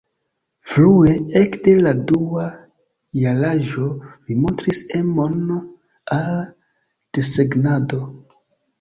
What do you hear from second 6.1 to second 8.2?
al desegnado.